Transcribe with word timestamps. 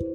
Hola 0.00 0.10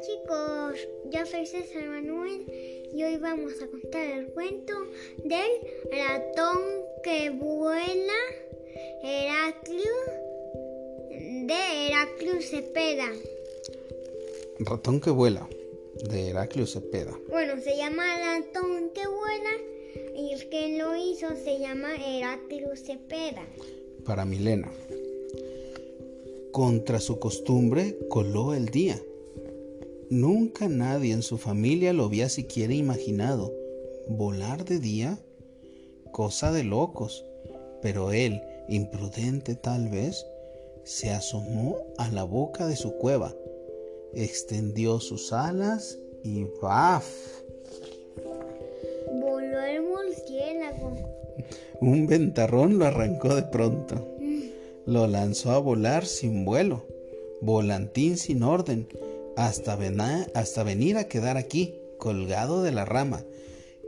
chicos, 0.00 0.78
yo 1.10 1.26
soy 1.26 1.44
César 1.44 1.84
Manuel 1.84 2.46
y 2.90 3.04
hoy 3.04 3.18
vamos 3.18 3.52
a 3.60 3.66
contar 3.66 4.06
el 4.06 4.28
cuento 4.28 4.72
del 5.18 5.50
ratón 5.92 6.58
que 7.02 7.28
vuela 7.28 8.14
Heraclio 9.02 9.92
de 11.10 11.88
Heraclio 11.88 12.40
Cepeda. 12.40 13.12
Ratón 14.60 15.02
que 15.02 15.10
vuela 15.10 15.46
de 16.08 16.30
Heraclio 16.30 16.66
Cepeda. 16.66 17.12
Bueno, 17.28 17.60
se 17.60 17.76
llama 17.76 18.04
ratón 18.38 18.90
que 18.94 19.06
vuela 19.06 19.50
y 20.16 20.32
el 20.32 20.48
que 20.48 20.78
lo 20.78 20.96
hizo 20.96 21.36
se 21.36 21.58
llama 21.58 21.94
Heraclio 21.94 22.74
Cepeda. 22.74 23.44
Para 24.06 24.24
Milena. 24.24 24.70
Contra 26.54 27.00
su 27.00 27.18
costumbre 27.18 27.98
coló 28.08 28.54
el 28.54 28.66
día. 28.66 29.02
Nunca 30.08 30.68
nadie 30.68 31.12
en 31.12 31.22
su 31.22 31.36
familia 31.36 31.92
lo 31.92 32.04
había 32.04 32.28
siquiera 32.28 32.72
imaginado. 32.72 33.52
Volar 34.06 34.64
de 34.64 34.78
día, 34.78 35.18
cosa 36.12 36.52
de 36.52 36.62
locos. 36.62 37.24
Pero 37.82 38.12
él, 38.12 38.40
imprudente 38.68 39.56
tal 39.56 39.88
vez, 39.88 40.24
se 40.84 41.10
asomó 41.10 41.78
a 41.98 42.08
la 42.12 42.22
boca 42.22 42.68
de 42.68 42.76
su 42.76 42.98
cueva, 42.98 43.34
extendió 44.12 45.00
sus 45.00 45.32
alas 45.32 45.98
y 46.22 46.46
¡baf! 46.62 47.04
Voló 49.12 49.60
el 49.60 49.82
murciélago. 49.82 50.92
Un 51.80 52.06
ventarrón 52.06 52.78
lo 52.78 52.84
arrancó 52.84 53.34
de 53.34 53.42
pronto. 53.42 54.13
Lo 54.86 55.06
lanzó 55.06 55.52
a 55.52 55.58
volar 55.58 56.04
sin 56.04 56.44
vuelo, 56.44 56.86
volantín 57.40 58.18
sin 58.18 58.42
orden, 58.42 58.86
hasta, 59.36 59.78
hasta 60.34 60.62
venir 60.62 60.98
a 60.98 61.08
quedar 61.08 61.36
aquí, 61.36 61.74
colgado 61.98 62.62
de 62.62 62.70
la 62.70 62.84
rama, 62.84 63.24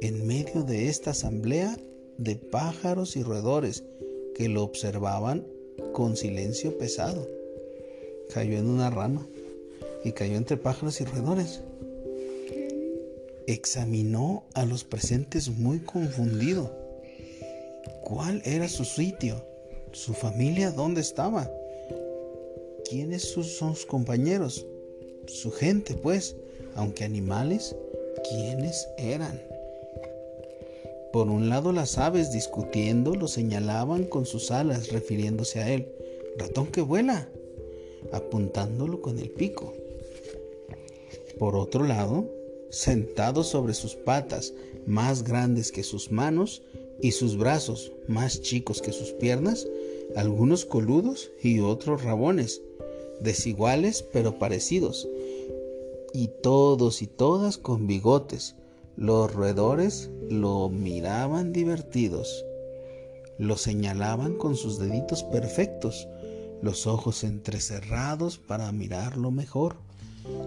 en 0.01 0.27
medio 0.27 0.63
de 0.63 0.89
esta 0.89 1.11
asamblea 1.11 1.77
de 2.19 2.37
pájaros 2.37 3.17
y 3.17 3.23
roedores 3.23 3.85
que 4.35 4.49
lo 4.49 4.63
observaban 4.63 5.47
con 5.93 6.17
silencio 6.17 6.77
pesado. 6.79 7.29
Cayó 8.33 8.59
en 8.59 8.69
una 8.69 8.91
rama 8.91 9.27
y 10.05 10.13
cayó 10.13 10.37
entre 10.37 10.57
pájaros 10.57 11.01
y 11.01 11.05
roedores. 11.05 11.63
Examinó 13.47 14.45
a 14.55 14.65
los 14.65 14.85
presentes 14.85 15.49
muy 15.51 15.81
confundido. 15.81 16.75
¿Cuál 18.03 18.43
era 18.45 18.69
su 18.69 18.85
sitio? 18.85 19.45
¿Su 19.97 20.13
familia 20.13 20.73
dónde 20.73 21.01
estaba? 21.01 21.51
¿Quiénes 22.87 23.23
son 23.23 23.45
sus 23.45 23.87
compañeros? 23.87 24.67
Su 25.27 25.51
gente, 25.51 25.95
pues, 25.95 26.37
aunque 26.75 27.05
animales, 27.05 27.75
¿quiénes 28.29 28.87
eran? 28.99 29.43
Por 31.15 31.31
un 31.31 31.49
lado 31.49 31.73
las 31.73 31.97
aves 31.97 32.31
discutiendo 32.31 33.15
lo 33.15 33.27
señalaban 33.27 34.05
con 34.05 34.27
sus 34.27 34.51
alas 34.51 34.93
refiriéndose 34.93 35.63
a 35.63 35.73
él. 35.73 35.89
Ratón 36.37 36.67
que 36.67 36.83
vuela, 36.83 37.31
apuntándolo 38.13 39.01
con 39.01 39.19
el 39.19 39.31
pico. 39.31 39.73
Por 41.39 41.57
otro 41.57 41.85
lado, 41.85 42.31
sentado 42.69 43.43
sobre 43.43 43.73
sus 43.73 43.95
patas 43.95 44.53
más 44.85 45.25
grandes 45.25 45.73
que 45.73 45.83
sus 45.83 46.13
manos 46.13 46.61
y 47.01 47.13
sus 47.13 47.39
brazos 47.39 47.93
más 48.09 48.43
chicos 48.43 48.83
que 48.83 48.93
sus 48.93 49.13
piernas, 49.13 49.67
algunos 50.17 50.65
coludos 50.65 51.31
y 51.43 51.61
otros 51.61 52.03
rabones, 52.03 52.63
desiguales 53.21 54.03
pero 54.03 54.39
parecidos, 54.39 55.09
y 56.13 56.29
todos 56.43 57.03
y 57.03 57.07
todas 57.07 57.59
con 57.59 57.87
bigotes. 57.87 58.57
Los 58.97 59.33
roedores 59.35 60.11
lo 60.31 60.71
miraban 60.71 61.53
divertidos, 61.53 62.47
lo 63.39 63.59
señalaban 63.59 64.39
con 64.39 64.57
sus 64.57 64.79
deditos 64.79 65.23
perfectos, 65.25 66.09
los 66.63 66.87
ojos 66.87 67.23
entrecerrados 67.23 68.39
para 68.39 68.73
mirarlo 68.73 69.31
mejor, 69.31 69.77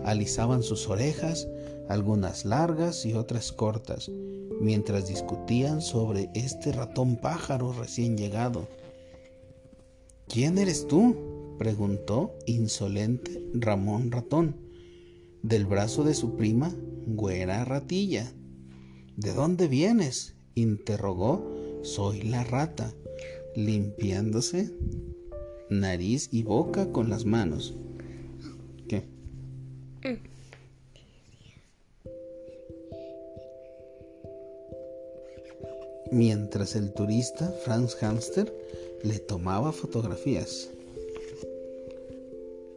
alisaban 0.04 0.64
sus 0.64 0.90
orejas, 0.90 1.48
algunas 1.90 2.44
largas 2.44 3.06
y 3.06 3.14
otras 3.14 3.52
cortas, 3.52 4.10
mientras 4.60 5.08
discutían 5.08 5.82
sobre 5.82 6.32
este 6.34 6.72
ratón 6.72 7.16
pájaro 7.18 7.72
recién 7.74 8.18
llegado. 8.18 8.68
¿Quién 10.30 10.60
eres 10.60 10.86
tú? 10.86 11.56
preguntó 11.58 12.36
insolente 12.46 13.44
Ramón 13.52 14.12
Ratón, 14.12 14.56
del 15.42 15.66
brazo 15.66 16.04
de 16.04 16.14
su 16.14 16.36
prima, 16.36 16.72
Güera 17.08 17.66
Ratilla. 17.66 18.32
¿De 19.18 19.34
dónde 19.34 19.68
vienes? 19.68 20.36
interrogó. 20.54 21.82
Soy 21.82 22.22
la 22.22 22.44
rata, 22.44 22.94
limpiándose 23.56 24.72
nariz 25.72 26.30
y 26.32 26.44
boca 26.44 26.92
con 26.92 27.10
las 27.10 27.26
manos. 27.26 27.74
¿Qué? 28.88 29.04
Mientras 36.12 36.76
el 36.76 36.94
turista 36.94 37.52
Franz 37.64 37.96
Hamster 37.96 38.59
le 39.04 39.20
tomaba 39.20 39.72
fotografías. 39.72 40.70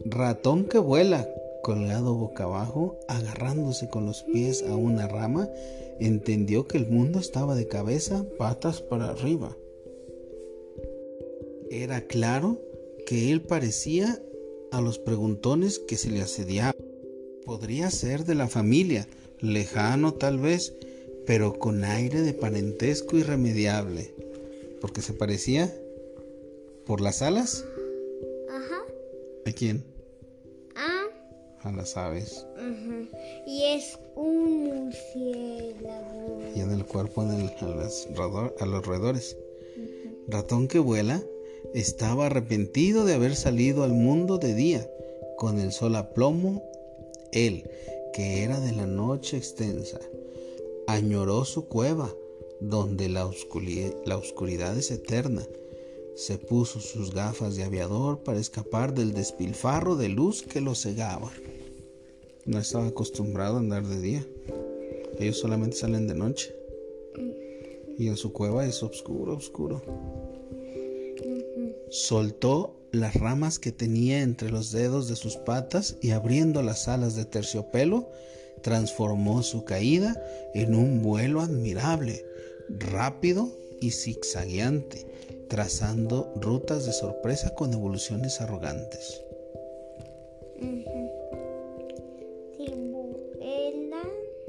Ratón 0.05 0.65
que 0.65 0.79
vuela, 0.79 1.29
colgado 1.63 2.15
boca 2.15 2.45
abajo, 2.45 2.99
agarrándose 3.09 3.89
con 3.89 4.07
los 4.07 4.23
pies 4.25 4.63
a 4.63 4.75
una 4.75 5.07
rama, 5.07 5.49
entendió 6.01 6.67
que 6.67 6.79
el 6.79 6.89
mundo 6.89 7.21
estaba 7.21 7.55
de 7.55 7.69
cabeza, 7.69 8.25
patas 8.37 8.81
para 8.83 9.11
arriba. 9.11 9.57
Era 11.71 12.03
claro 12.03 12.61
que 13.07 13.31
él 13.33 13.43
parecía 13.43 14.21
a 14.73 14.81
los 14.81 14.99
preguntones 14.99 15.79
que 15.79 15.97
se 15.97 16.11
le 16.11 16.21
asediaban. 16.21 16.75
Podría 17.45 17.91
ser 17.91 18.25
de 18.25 18.35
la 18.35 18.49
familia, 18.49 19.07
lejano 19.41 20.15
tal 20.15 20.39
vez, 20.39 20.75
pero 21.27 21.59
con 21.59 21.85
aire 21.85 22.23
de 22.23 22.35
parentesco 22.35 23.17
irremediable, 23.17 24.15
porque 24.81 25.03
se 25.03 25.13
parecía 25.13 25.73
por 26.87 27.01
las 27.01 27.23
alas. 27.23 27.65
Ajá. 28.51 28.83
¿A 29.47 29.53
quién? 29.53 29.85
Ah. 30.75 31.05
A 31.63 31.73
las 31.73 31.97
aves. 31.97 32.47
Ajá. 32.57 33.09
Y 33.47 33.65
es 33.65 33.99
un 34.15 34.65
murciélago. 34.65 36.41
Y 36.55 36.61
en 36.61 36.71
el 36.73 36.85
cuerpo 36.85 37.23
en 37.23 37.33
el, 37.33 37.51
a, 37.61 37.69
las, 37.77 38.09
a, 38.59 38.67
los 38.67 38.87
roedores. 38.87 39.37
Ratón 40.29 40.69
que 40.69 40.79
vuela 40.79 41.23
estaba 41.75 42.27
arrepentido 42.27 43.05
de 43.05 43.15
haber 43.15 43.37
salido 43.37 43.83
al 43.83 43.93
mundo 43.93 44.39
de 44.39 44.55
día, 44.55 44.91
con 45.37 45.59
el 45.59 45.73
sol 45.73 45.97
a 45.97 46.13
plomo, 46.13 46.63
él, 47.33 47.69
que 48.13 48.43
era 48.43 48.61
de 48.61 48.73
la 48.73 48.87
noche 48.87 49.37
extensa. 49.37 50.01
Añoró 50.87 51.45
su 51.45 51.67
cueva, 51.69 52.13
donde 52.61 53.09
la, 53.09 53.29
la 54.05 54.17
oscuridad 54.17 54.77
es 54.77 54.91
eterna. 54.91 55.47
Se 56.15 56.39
puso 56.39 56.81
sus 56.81 57.15
gafas 57.15 57.57
de 57.57 57.65
aviador 57.65 58.23
para 58.23 58.39
escapar 58.39 58.95
del 58.95 59.13
despilfarro 59.13 59.97
de 59.97 60.09
luz 60.09 60.43
que 60.43 60.61
lo 60.61 60.75
cegaba. 60.75 61.33
No 62.45 62.59
estaba 62.59 62.87
acostumbrado 62.87 63.57
a 63.57 63.61
andar 63.61 63.87
de 63.87 64.01
día. 64.01 64.27
Ellos 65.19 65.39
solamente 65.39 65.77
salen 65.77 66.07
de 66.07 66.15
noche. 66.15 66.55
Y 67.99 68.09
en 68.09 68.17
su 68.17 68.33
cueva 68.33 68.67
es 68.67 68.83
oscuro, 68.83 69.35
oscuro. 69.35 69.83
Soltó 71.91 72.75
las 72.91 73.15
ramas 73.15 73.59
que 73.59 73.73
tenía 73.73 74.23
entre 74.23 74.51
los 74.51 74.71
dedos 74.71 75.09
de 75.09 75.17
sus 75.17 75.37
patas 75.37 75.97
y 76.03 76.11
abriendo 76.11 76.63
las 76.63 76.89
alas 76.89 77.17
de 77.17 77.25
terciopelo, 77.25 78.09
transformó 78.63 79.43
su 79.43 79.65
caída 79.65 80.23
en 80.55 80.75
un 80.75 81.03
vuelo 81.03 81.41
admirable, 81.41 82.25
rápido 82.69 83.51
y 83.81 83.91
zigzagueante, 83.91 85.07
trazando 85.53 86.33
rutas 86.37 86.87
de 86.87 86.95
sorpresa 86.95 87.55
con 87.55 87.75
evoluciones 87.75 88.41
arrogantes. 88.41 89.23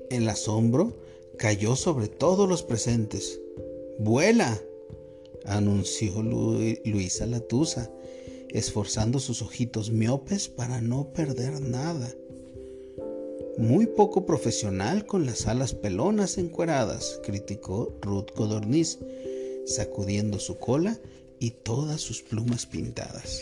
El 0.09 0.29
asombro 0.29 0.97
cayó 1.37 1.75
sobre 1.75 2.07
todos 2.07 2.47
los 2.47 2.63
presentes. 2.63 3.37
¡Vuela! 3.99 4.57
anunció 5.43 6.23
Luisa 6.23 7.25
Latusa, 7.25 7.91
esforzando 8.47 9.19
sus 9.19 9.41
ojitos 9.41 9.91
miopes 9.91 10.47
para 10.47 10.79
no 10.79 11.11
perder 11.11 11.59
nada. 11.59 12.15
Muy 13.57 13.87
poco 13.87 14.25
profesional 14.25 15.05
con 15.05 15.25
las 15.25 15.47
alas 15.47 15.73
pelonas 15.73 16.37
encueradas, 16.37 17.19
criticó 17.25 17.93
Ruth 18.01 18.31
Codorniz, 18.33 18.99
sacudiendo 19.65 20.39
su 20.39 20.57
cola 20.57 20.99
y 21.39 21.51
todas 21.51 22.01
sus 22.01 22.21
plumas 22.21 22.65
pintadas. 22.65 23.41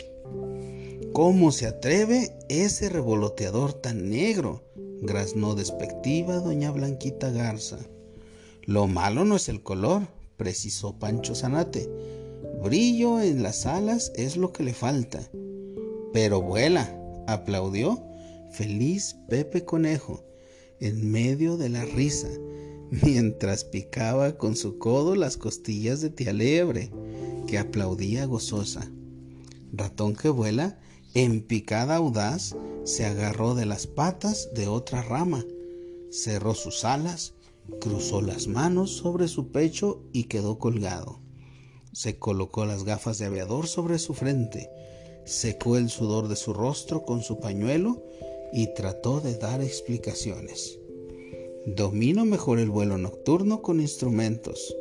¿Cómo 1.14 1.52
se 1.52 1.68
atreve 1.68 2.32
ese 2.50 2.90
revoloteador 2.90 3.74
tan 3.74 4.10
negro? 4.10 4.64
graznó 5.02 5.56
despectiva 5.56 6.36
doña 6.36 6.72
Blanquita 6.72 7.32
Garza. 7.32 7.80
Lo 8.66 8.88
malo 8.88 9.26
no 9.26 9.36
es 9.36 9.50
el 9.50 9.64
color, 9.64 10.04
precisó 10.38 10.98
Pancho 11.00 11.36
Zanate. 11.36 11.90
Brillo 12.64 13.20
en 13.22 13.42
las 13.42 13.66
alas 13.66 14.12
es 14.16 14.38
lo 14.38 14.54
que 14.54 14.64
le 14.64 14.74
falta. 14.74 15.28
Pero 16.14 16.42
vuela, 16.42 16.96
aplaudió 17.28 18.02
feliz 18.52 19.16
Pepe 19.28 19.66
Conejo 19.66 20.24
en 20.80 21.12
medio 21.12 21.58
de 21.58 21.70
la 21.70 21.86
risa, 21.86 22.30
mientras 23.04 23.64
picaba 23.64 24.38
con 24.38 24.58
su 24.58 24.78
codo 24.78 25.16
las 25.16 25.38
costillas 25.38 26.02
de 26.02 26.10
tía 26.10 26.34
Lebre, 26.34 26.92
que 27.48 27.58
aplaudía 27.58 28.26
gozosa. 28.26 28.92
Ratón 29.72 30.14
que 30.14 30.28
vuela 30.28 30.78
en 31.14 31.42
picada 31.42 31.96
audaz, 31.96 32.56
se 32.84 33.06
agarró 33.06 33.56
de 33.56 33.66
las 33.66 33.88
patas 33.88 34.50
de 34.54 34.68
otra 34.68 35.02
rama, 35.04 35.46
cerró 36.10 36.54
sus 36.54 36.84
alas, 36.84 37.34
cruzó 37.80 38.22
las 38.22 38.48
manos 38.48 38.92
sobre 38.92 39.28
su 39.28 39.52
pecho 39.52 40.04
y 40.12 40.26
quedó 40.26 40.60
colgado. 40.60 41.20
Se 41.94 42.18
colocó 42.18 42.66
las 42.66 42.84
gafas 42.84 43.18
de 43.18 43.26
aviador 43.26 43.68
sobre 43.68 44.00
su 44.00 44.14
frente, 44.14 44.70
secó 45.26 45.78
el 45.78 45.90
sudor 45.90 46.28
de 46.28 46.36
su 46.36 46.54
rostro 46.54 47.04
con 47.04 47.22
su 47.22 47.40
pañuelo 47.40 48.04
y 48.52 48.74
trató 48.74 49.22
de 49.22 49.38
dar 49.38 49.62
explicaciones. 49.62 50.81
Domino 51.66 52.26
mejor 52.26 52.60
el 52.60 52.70
vuelo 52.70 52.98
nocturno 52.98 53.62
con 53.62 53.80
instrumentos. 53.80 54.76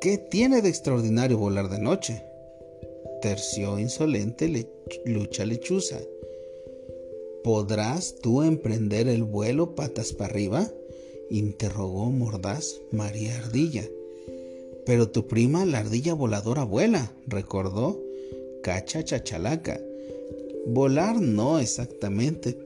¿Qué 0.00 0.18
tiene 0.18 0.62
de 0.62 0.68
extraordinario 0.68 1.38
volar 1.38 1.68
de 1.68 1.78
noche? 1.78 2.22
terció 3.20 3.78
insolente 3.78 4.68
lucha 5.06 5.46
lechuza. 5.46 5.98
¿Podrás 7.42 8.16
tú 8.16 8.42
emprender 8.42 9.08
el 9.08 9.24
vuelo 9.24 9.74
patas 9.74 10.12
para 10.12 10.30
arriba? 10.30 10.70
interrogó 11.30 12.10
mordaz 12.10 12.80
María 12.92 13.38
Ardilla. 13.38 13.88
Pero 14.84 15.08
tu 15.08 15.26
prima, 15.26 15.64
la 15.64 15.78
ardilla 15.78 16.14
voladora, 16.14 16.64
vuela, 16.64 17.12
recordó 17.26 17.98
Cacha 18.62 19.02
Chachalaca. 19.02 19.80
Volar 20.66 21.20
no 21.20 21.58
exactamente, 21.58 22.58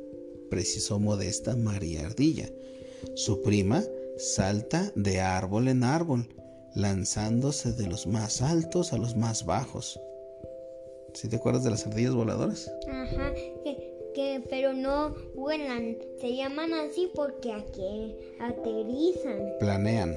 precisó 0.50 0.98
modesta 0.98 1.56
María 1.56 2.04
Ardilla. 2.04 2.50
Su 3.18 3.42
prima 3.42 3.82
salta 4.16 4.92
de 4.94 5.18
árbol 5.18 5.66
en 5.66 5.82
árbol, 5.82 6.28
lanzándose 6.76 7.72
de 7.72 7.88
los 7.88 8.06
más 8.06 8.42
altos 8.42 8.92
a 8.92 8.96
los 8.96 9.16
más 9.16 9.44
bajos. 9.44 10.00
¿Sí 11.14 11.28
te 11.28 11.34
acuerdas 11.34 11.64
de 11.64 11.70
las 11.70 11.84
ardillas 11.84 12.14
voladoras? 12.14 12.70
Ajá, 12.88 13.34
que, 14.14 14.44
pero 14.48 14.72
no 14.72 15.16
vuelan. 15.34 15.98
Se 16.20 16.36
llaman 16.36 16.72
así 16.72 17.10
porque 17.12 17.52
aquí 17.52 18.14
aterrizan. 18.38 19.52
Planean. 19.58 20.14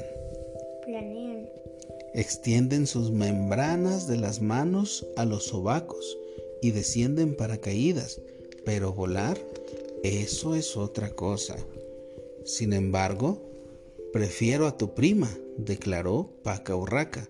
Planean. 0.85 1.49
Extienden 2.13 2.85
sus 2.85 3.09
membranas 3.09 4.07
de 4.07 4.17
las 4.17 4.41
manos 4.41 5.07
a 5.15 5.25
los 5.25 5.45
sobacos 5.45 6.19
y 6.61 6.69
descienden 6.69 7.35
para 7.35 7.57
caídas, 7.57 8.21
pero 8.63 8.93
volar, 8.93 9.39
eso 10.03 10.53
es 10.53 10.77
otra 10.77 11.09
cosa. 11.09 11.55
Sin 12.45 12.73
embargo, 12.73 13.41
prefiero 14.13 14.67
a 14.67 14.77
tu 14.77 14.93
prima, 14.93 15.29
declaró 15.57 16.29
Paca 16.43 16.75
Urraca. 16.75 17.29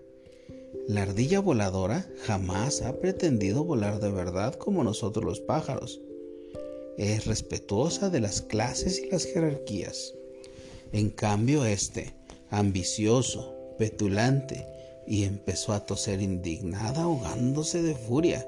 La 0.88 1.04
ardilla 1.04 1.40
voladora 1.40 2.10
jamás 2.24 2.82
ha 2.82 3.00
pretendido 3.00 3.64
volar 3.64 4.00
de 4.00 4.12
verdad 4.12 4.56
como 4.56 4.84
nosotros 4.84 5.26
los 5.26 5.40
pájaros. 5.40 6.02
Es 6.98 7.26
respetuosa 7.26 8.10
de 8.10 8.20
las 8.20 8.42
clases 8.42 9.00
y 9.00 9.10
las 9.10 9.26
jerarquías. 9.26 10.14
En 10.92 11.10
cambio, 11.10 11.66
este, 11.66 12.14
ambicioso, 12.50 13.56
petulante, 13.78 14.66
y 15.08 15.24
empezó 15.24 15.74
a 15.74 15.86
toser 15.86 16.22
indignada 16.22 17.04
ahogándose 17.04 17.82
de 17.82 17.96
furia. 17.96 18.48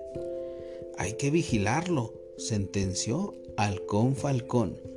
Hay 0.98 1.14
que 1.14 1.32
vigilarlo, 1.32 2.14
sentenció 2.38 3.34
Halcón 3.58 4.16
Falcón. 4.16 4.93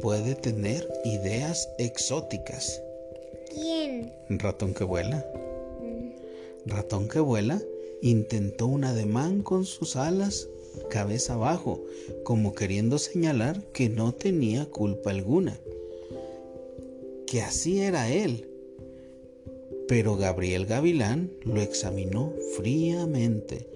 Puede 0.00 0.34
tener 0.34 0.88
ideas 1.04 1.68
exóticas. 1.78 2.82
¿Quién? 3.54 4.12
Ratón 4.28 4.74
que 4.74 4.84
vuela. 4.84 5.26
Ratón 6.66 7.08
que 7.08 7.20
vuela 7.20 7.60
intentó 8.02 8.66
un 8.66 8.84
ademán 8.84 9.42
con 9.42 9.64
sus 9.64 9.96
alas 9.96 10.48
cabeza 10.88 11.34
abajo, 11.34 11.82
como 12.24 12.54
queriendo 12.54 12.98
señalar 12.98 13.62
que 13.72 13.88
no 13.88 14.12
tenía 14.12 14.66
culpa 14.66 15.10
alguna, 15.10 15.58
que 17.26 17.42
así 17.42 17.80
era 17.80 18.10
él. 18.10 18.48
Pero 19.88 20.16
Gabriel 20.16 20.66
Gavilán 20.66 21.32
lo 21.42 21.60
examinó 21.60 22.32
fríamente, 22.56 23.68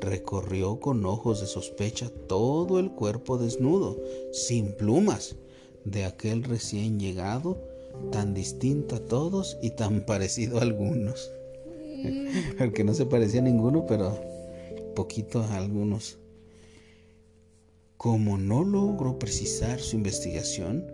recorrió 0.00 0.78
con 0.78 1.04
ojos 1.04 1.40
de 1.40 1.46
sospecha 1.46 2.10
todo 2.28 2.78
el 2.78 2.92
cuerpo 2.92 3.38
desnudo, 3.38 4.00
sin 4.32 4.72
plumas, 4.72 5.36
de 5.86 6.04
aquel 6.04 6.42
recién 6.42 6.98
llegado, 7.00 7.56
tan 8.12 8.34
distinto 8.34 8.96
a 8.96 9.00
todos 9.00 9.56
y 9.62 9.70
tan 9.70 10.00
parecido 10.06 10.58
a 10.58 10.62
algunos. 10.62 11.30
Porque 12.58 12.84
no 12.84 12.92
se 12.92 13.06
parecía 13.06 13.40
a 13.40 13.44
ninguno, 13.44 13.86
pero 13.86 14.20
poquito 14.94 15.40
a 15.40 15.56
algunos. 15.56 16.18
Como 17.96 18.36
no 18.36 18.62
logró 18.62 19.18
precisar 19.18 19.80
su 19.80 19.96
investigación, 19.96 20.84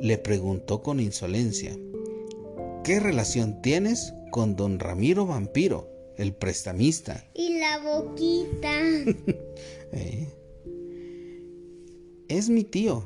le 0.00 0.18
preguntó 0.18 0.82
con 0.82 1.00
insolencia, 1.00 1.76
¿qué 2.82 3.00
relación 3.00 3.62
tienes 3.62 4.12
con 4.30 4.56
don 4.56 4.78
Ramiro 4.78 5.26
Vampiro, 5.26 5.88
el 6.18 6.34
prestamista? 6.34 7.24
Y 7.34 7.58
la 7.58 7.78
boquita. 7.78 8.80
Eh. 9.96 10.26
Es 12.26 12.48
mi 12.48 12.64
tío, 12.64 13.04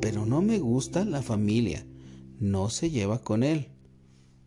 pero 0.00 0.26
no 0.26 0.42
me 0.42 0.58
gusta 0.58 1.04
la 1.04 1.22
familia, 1.22 1.86
no 2.38 2.70
se 2.70 2.90
lleva 2.90 3.18
con 3.18 3.42
él. 3.42 3.68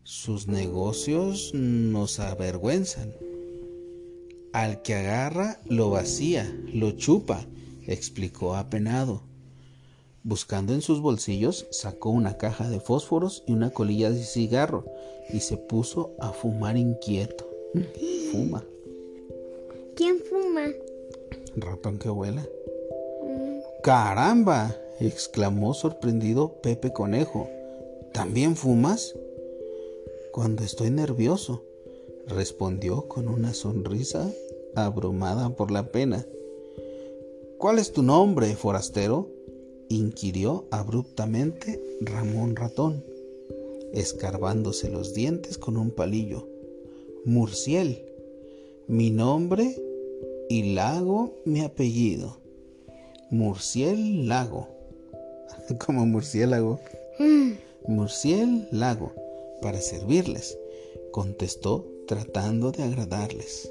Sus 0.02 0.48
negocios 0.48 1.52
nos 1.54 2.20
avergüenzan. 2.20 3.14
Al 4.52 4.82
que 4.82 4.94
agarra 4.94 5.60
lo 5.66 5.90
vacía, 5.90 6.52
lo 6.72 6.92
chupa, 6.92 7.46
explicó 7.86 8.54
apenado. 8.54 9.22
Buscando 10.22 10.74
en 10.74 10.82
sus 10.82 11.00
bolsillos, 11.00 11.66
sacó 11.70 12.10
una 12.10 12.36
caja 12.36 12.68
de 12.68 12.80
fósforos 12.80 13.44
y 13.46 13.52
una 13.52 13.70
colilla 13.70 14.10
de 14.10 14.22
cigarro 14.22 14.84
y 15.32 15.40
se 15.40 15.56
puso 15.56 16.14
a 16.20 16.30
fumar 16.30 16.76
inquieto. 16.76 17.48
Fuma. 18.30 18.64
¿Quién 19.96 20.18
fuma? 20.18 20.66
Ratón 21.56 21.98
que 21.98 22.08
vuela. 22.08 22.46
¡Caramba! 23.82 24.74
Exclamó 25.00 25.74
sorprendido 25.74 26.60
Pepe 26.62 26.92
Conejo. 26.92 27.48
¿También 28.12 28.56
fumas? 28.56 29.14
Cuando 30.32 30.62
estoy 30.62 30.90
nervioso, 30.90 31.64
respondió 32.26 33.08
con 33.08 33.28
una 33.28 33.54
sonrisa 33.54 34.30
abrumada 34.74 35.50
por 35.50 35.70
la 35.70 35.90
pena. 35.90 36.26
¿Cuál 37.58 37.78
es 37.78 37.92
tu 37.92 38.02
nombre, 38.02 38.54
forastero? 38.56 39.30
inquirió 39.88 40.66
abruptamente 40.70 41.80
Ramón 42.00 42.56
Ratón, 42.56 43.04
escarbándose 43.92 44.90
los 44.90 45.14
dientes 45.14 45.58
con 45.58 45.76
un 45.76 45.90
palillo. 45.90 46.48
Murciel, 47.24 48.04
mi 48.86 49.10
nombre 49.10 49.76
y 50.48 50.74
Lago 50.74 51.34
mi 51.44 51.60
apellido. 51.60 52.38
Murciel 53.30 54.28
Lago, 54.28 54.73
como 55.84 56.06
murciélago. 56.06 56.80
Mm. 57.18 57.52
Murciel 57.86 58.66
Lago 58.70 59.12
para 59.60 59.80
servirles, 59.80 60.58
contestó 61.10 61.86
tratando 62.06 62.72
de 62.72 62.82
agradarles. 62.82 63.70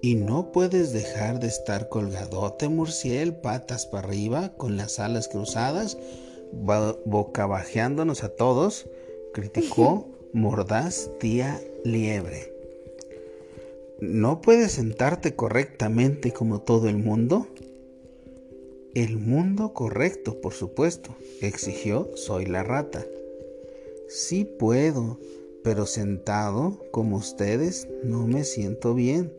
Y 0.00 0.14
no 0.14 0.52
puedes 0.52 0.92
dejar 0.92 1.40
de 1.40 1.48
estar 1.48 1.88
colgadote, 1.88 2.68
Murciel, 2.68 3.34
patas 3.34 3.86
para 3.86 4.06
arriba, 4.06 4.52
con 4.56 4.76
las 4.76 5.00
alas 5.00 5.26
cruzadas, 5.26 5.98
bocabajeándonos 6.52 8.22
a 8.22 8.28
todos, 8.28 8.86
criticó 9.32 10.08
mordaz 10.32 11.10
tía 11.18 11.60
Liebre. 11.84 12.52
¿No 14.00 14.40
puedes 14.40 14.72
sentarte 14.72 15.34
correctamente 15.34 16.32
como 16.32 16.60
todo 16.60 16.88
el 16.88 16.98
mundo? 16.98 17.48
El 18.98 19.16
mundo 19.16 19.74
correcto, 19.74 20.40
por 20.40 20.54
supuesto, 20.54 21.14
exigió 21.40 22.10
Soy 22.16 22.46
la 22.46 22.64
rata. 22.64 23.06
Sí 24.08 24.44
puedo, 24.44 25.20
pero 25.62 25.86
sentado 25.86 26.80
como 26.90 27.16
ustedes 27.18 27.86
no 28.02 28.26
me 28.26 28.42
siento 28.42 28.94
bien. 28.94 29.32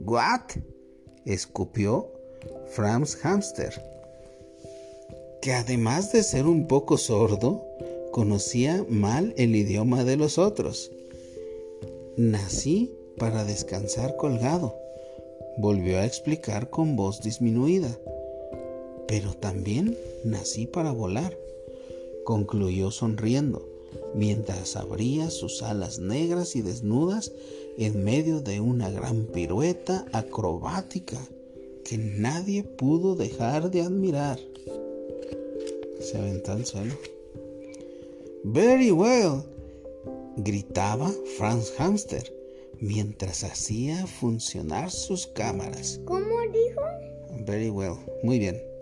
¿What? 0.00 0.52
escupió 1.26 2.08
Franz 2.68 3.16
Hamster, 3.16 3.74
que 5.42 5.52
además 5.52 6.10
de 6.12 6.22
ser 6.22 6.46
un 6.46 6.66
poco 6.66 6.96
sordo, 6.96 7.62
conocía 8.10 8.86
mal 8.88 9.34
el 9.36 9.54
idioma 9.54 10.04
de 10.04 10.16
los 10.16 10.38
otros. 10.38 10.90
Nací 12.16 12.90
para 13.18 13.44
descansar 13.44 14.16
colgado, 14.16 14.74
volvió 15.58 15.98
a 15.98 16.06
explicar 16.06 16.70
con 16.70 16.96
voz 16.96 17.20
disminuida. 17.20 17.98
Pero 19.06 19.34
también 19.34 19.96
nací 20.24 20.66
para 20.66 20.92
volar, 20.92 21.36
concluyó 22.24 22.90
sonriendo, 22.90 23.68
mientras 24.14 24.76
abría 24.76 25.30
sus 25.30 25.62
alas 25.62 25.98
negras 25.98 26.56
y 26.56 26.62
desnudas 26.62 27.32
en 27.76 28.04
medio 28.04 28.40
de 28.40 28.60
una 28.60 28.90
gran 28.90 29.26
pirueta 29.26 30.06
acrobática 30.12 31.18
que 31.84 31.98
nadie 31.98 32.62
pudo 32.64 33.14
dejar 33.14 33.70
de 33.70 33.82
admirar. 33.82 34.38
Se 36.00 36.18
aventó 36.18 36.52
al 36.52 36.64
suelo. 36.64 36.94
Very 38.44 38.90
well, 38.90 39.42
gritaba 40.36 41.10
Franz 41.38 41.72
Hamster 41.78 42.32
mientras 42.80 43.44
hacía 43.44 44.06
funcionar 44.06 44.90
sus 44.90 45.26
cámaras. 45.26 46.00
¿Cómo 46.04 46.40
dijo? 46.52 46.82
Very 47.46 47.70
well, 47.70 47.96
muy 48.22 48.38
bien. 48.38 48.73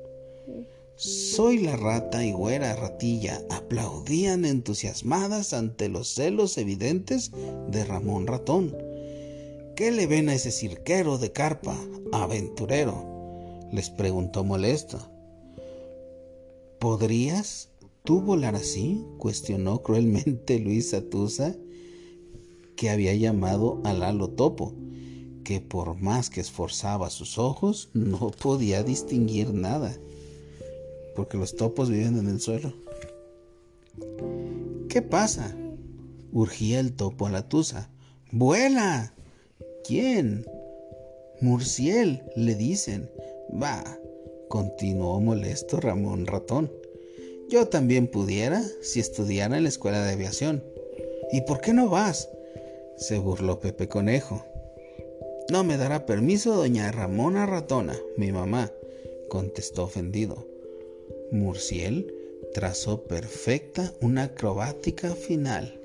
Soy 0.96 1.58
la 1.58 1.76
rata 1.76 2.24
y 2.24 2.32
güera 2.32 2.76
ratilla 2.76 3.42
aplaudían 3.50 4.44
entusiasmadas 4.44 5.52
ante 5.52 5.88
los 5.88 6.14
celos 6.14 6.58
evidentes 6.58 7.32
de 7.68 7.84
Ramón 7.84 8.26
Ratón. 8.26 8.76
¿Qué 9.74 9.90
le 9.90 10.06
ven 10.06 10.28
a 10.28 10.34
ese 10.34 10.52
cirquero 10.52 11.18
de 11.18 11.32
carpa, 11.32 11.76
aventurero? 12.12 13.04
les 13.72 13.90
preguntó 13.90 14.44
molesto. 14.44 15.00
¿Podrías 16.78 17.70
tú 18.04 18.20
volar 18.20 18.54
así? 18.54 19.04
cuestionó 19.18 19.82
cruelmente 19.82 20.58
Luis 20.60 20.92
Atusa, 20.94 21.56
que 22.76 22.90
había 22.90 23.14
llamado 23.14 23.80
a 23.84 23.92
Lalo 23.92 24.28
Topo, 24.28 24.74
que 25.42 25.60
por 25.60 26.00
más 26.00 26.30
que 26.30 26.40
esforzaba 26.40 27.10
sus 27.10 27.38
ojos 27.38 27.88
no 27.94 28.30
podía 28.30 28.82
distinguir 28.82 29.52
nada 29.52 29.96
porque 31.14 31.36
los 31.36 31.56
topos 31.56 31.90
viven 31.90 32.18
en 32.18 32.28
el 32.28 32.40
suelo. 32.40 32.72
¿Qué 34.88 35.02
pasa? 35.02 35.56
Urgía 36.32 36.80
el 36.80 36.94
topo 36.94 37.26
a 37.26 37.30
la 37.30 37.48
tusa. 37.48 37.90
¡Vuela! 38.30 39.14
¿Quién? 39.84 40.46
Murciel, 41.40 42.22
le 42.36 42.54
dicen. 42.54 43.10
Va, 43.62 43.98
continuó 44.48 45.20
molesto 45.20 45.80
Ramón 45.80 46.26
Ratón. 46.26 46.70
Yo 47.48 47.68
también 47.68 48.06
pudiera 48.06 48.62
si 48.80 49.00
estudiara 49.00 49.56
en 49.56 49.64
la 49.64 49.68
escuela 49.68 50.02
de 50.04 50.12
aviación. 50.12 50.64
¿Y 51.32 51.42
por 51.42 51.60
qué 51.60 51.72
no 51.72 51.88
vas? 51.88 52.28
se 52.96 53.18
burló 53.18 53.58
Pepe 53.58 53.88
Conejo. 53.88 54.44
No 55.50 55.64
me 55.64 55.76
dará 55.76 56.06
permiso 56.06 56.54
doña 56.54 56.92
Ramona 56.92 57.46
Ratona, 57.46 57.98
mi 58.16 58.30
mamá, 58.30 58.70
contestó 59.28 59.84
ofendido. 59.84 60.46
Murciel 61.32 62.14
trazó 62.52 63.04
perfecta 63.04 63.92
una 64.00 64.24
acrobática 64.24 65.14
final. 65.14 65.80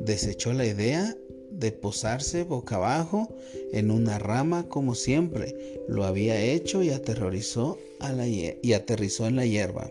Desechó 0.00 0.52
la 0.52 0.66
idea 0.66 1.16
de 1.50 1.70
posarse 1.70 2.42
boca 2.42 2.76
abajo 2.76 3.28
en 3.72 3.90
una 3.90 4.18
rama 4.18 4.68
como 4.68 4.94
siempre 4.94 5.80
lo 5.86 6.04
había 6.04 6.40
hecho 6.42 6.82
y 6.82 6.90
aterrorizó 6.90 7.78
a 8.00 8.12
la 8.12 8.26
y 8.26 8.72
aterrizó 8.72 9.26
en 9.26 9.36
la 9.36 9.46
hierba. 9.46 9.90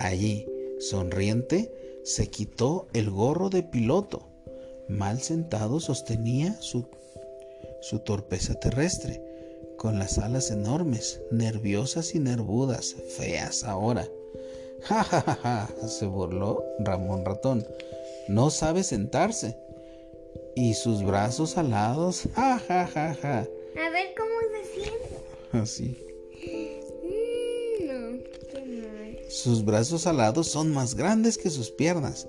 Allí, 0.00 0.46
sonriente, 0.80 1.72
se 2.02 2.28
quitó 2.28 2.88
el 2.92 3.10
gorro 3.10 3.50
de 3.50 3.62
piloto. 3.62 4.26
Mal 4.88 5.20
sentado 5.20 5.78
sostenía 5.78 6.60
su, 6.60 6.88
su 7.80 8.00
torpeza 8.00 8.54
terrestre 8.54 9.29
con 9.80 9.98
las 9.98 10.18
alas 10.18 10.50
enormes, 10.50 11.22
nerviosas 11.30 12.14
y 12.14 12.18
nervudas, 12.18 12.94
feas 13.16 13.64
ahora. 13.64 14.06
Ja, 14.82 15.04
ja, 15.04 15.20
ja, 15.20 15.34
ja, 15.42 15.88
se 15.88 16.06
burló 16.06 16.64
Ramón 16.78 17.24
Ratón. 17.24 17.66
No 18.28 18.50
sabe 18.50 18.82
sentarse. 18.82 19.56
Y 20.56 20.72
sus 20.72 21.02
brazos 21.02 21.58
alados, 21.58 22.22
ja, 22.34 22.58
ja, 22.58 22.86
ja, 22.86 23.14
ja. 23.14 23.38
A 23.40 23.90
ver 23.90 24.14
cómo 24.16 24.34
se 24.52 24.80
siente. 24.80 25.18
Así. 25.52 25.98
Mm, 27.04 27.86
no, 27.86 28.22
qué 28.50 28.60
mal. 28.82 29.18
Sus 29.30 29.64
brazos 29.64 30.06
alados 30.06 30.48
son 30.48 30.72
más 30.72 30.94
grandes 30.94 31.36
que 31.36 31.50
sus 31.50 31.70
piernas. 31.70 32.26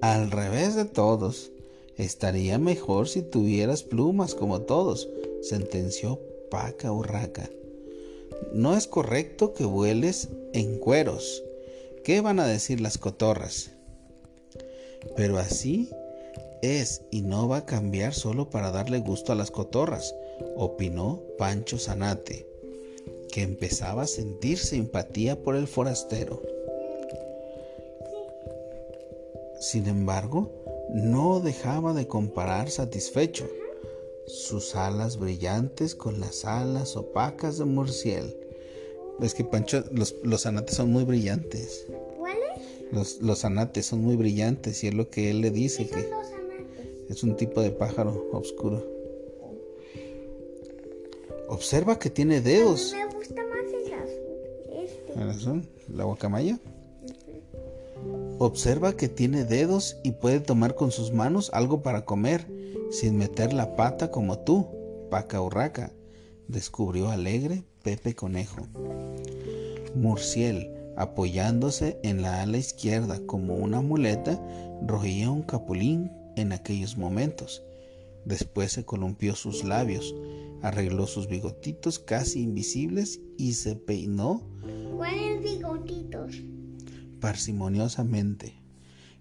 Al 0.00 0.30
revés 0.30 0.76
de 0.76 0.84
todos. 0.84 1.50
Estaría 1.96 2.58
mejor 2.58 3.08
si 3.08 3.22
tuvieras 3.22 3.82
plumas 3.82 4.34
como 4.34 4.62
todos, 4.62 5.08
sentenció 5.42 6.20
paca 6.50 6.92
urraca. 6.92 7.48
No 8.52 8.76
es 8.76 8.86
correcto 8.86 9.54
que 9.54 9.64
vueles 9.64 10.28
en 10.52 10.78
cueros. 10.78 11.42
¿Qué 12.04 12.20
van 12.20 12.40
a 12.40 12.46
decir 12.46 12.80
las 12.80 12.98
cotorras? 12.98 13.70
Pero 15.16 15.38
así 15.38 15.90
es 16.62 17.02
y 17.10 17.22
no 17.22 17.48
va 17.48 17.58
a 17.58 17.66
cambiar 17.66 18.12
solo 18.12 18.50
para 18.50 18.70
darle 18.70 18.98
gusto 18.98 19.32
a 19.32 19.34
las 19.34 19.50
cotorras, 19.50 20.14
opinó 20.56 21.22
Pancho 21.38 21.78
Zanate, 21.78 22.46
que 23.32 23.42
empezaba 23.42 24.02
a 24.02 24.06
sentir 24.06 24.58
simpatía 24.58 25.42
por 25.42 25.56
el 25.56 25.66
forastero. 25.66 26.42
Sin 29.60 29.86
embargo, 29.86 30.50
no 30.90 31.40
dejaba 31.40 31.94
de 31.94 32.06
comparar 32.06 32.70
satisfecho 32.70 33.48
sus 34.30 34.76
alas 34.76 35.18
brillantes 35.18 35.94
con 35.94 36.20
las 36.20 36.44
alas 36.44 36.96
opacas 36.96 37.58
de 37.58 37.64
Murciel. 37.64 38.36
Es 39.20 39.34
que 39.34 39.44
Pancho, 39.44 39.84
los, 39.92 40.14
los 40.22 40.46
anates 40.46 40.76
son 40.76 40.90
muy 40.90 41.04
brillantes. 41.04 41.86
¿Cuáles? 42.16 42.40
Los, 42.92 43.20
los 43.20 43.44
anates 43.44 43.86
son 43.86 44.00
muy 44.00 44.16
brillantes 44.16 44.82
y 44.84 44.88
es 44.88 44.94
lo 44.94 45.10
que 45.10 45.30
él 45.30 45.40
le 45.40 45.50
dice 45.50 45.86
¿Qué 45.86 45.94
que 45.96 46.02
son 46.02 46.10
los 46.10 46.26
anates? 46.26 47.10
es 47.10 47.22
un 47.22 47.36
tipo 47.36 47.60
de 47.60 47.70
pájaro 47.70 48.28
oscuro. 48.32 48.86
Observa 51.48 51.98
que 51.98 52.10
tiene 52.10 52.40
dedos. 52.40 52.94
Me 52.94 53.06
gusta 53.06 53.42
más 53.44 53.64
el 53.84 53.92
azul. 53.92 54.84
Este. 54.84 55.12
¿El 55.20 55.30
azul? 55.30 55.68
¿La 55.92 56.04
guacamaya? 56.04 56.58
Observa 58.38 58.94
que 58.94 59.08
tiene 59.08 59.44
dedos 59.44 59.96
y 60.02 60.12
puede 60.12 60.40
tomar 60.40 60.74
con 60.74 60.92
sus 60.92 61.12
manos 61.12 61.50
algo 61.52 61.82
para 61.82 62.06
comer 62.06 62.46
sin 62.90 63.16
meter 63.16 63.52
la 63.52 63.76
pata 63.76 64.10
como 64.10 64.38
tú, 64.40 64.68
paca 65.10 65.40
urraca, 65.40 65.92
descubrió 66.48 67.10
alegre 67.10 67.64
Pepe 67.82 68.14
Conejo. 68.14 68.66
Murciel, 69.94 70.70
apoyándose 70.96 71.98
en 72.02 72.22
la 72.22 72.42
ala 72.42 72.58
izquierda 72.58 73.20
como 73.26 73.54
una 73.56 73.80
muleta, 73.80 74.40
roía 74.86 75.30
un 75.30 75.42
capulín 75.42 76.10
en 76.36 76.52
aquellos 76.52 76.96
momentos. 76.96 77.62
Después 78.24 78.72
se 78.72 78.84
columpió 78.84 79.34
sus 79.34 79.64
labios, 79.64 80.14
arregló 80.62 81.06
sus 81.06 81.26
bigotitos 81.26 81.98
casi 81.98 82.42
invisibles 82.42 83.20
y 83.38 83.54
se 83.54 83.76
peinó 83.76 84.42
¿Cuáles 84.96 85.42
bigotitos? 85.42 86.36
parsimoniosamente. 87.20 88.54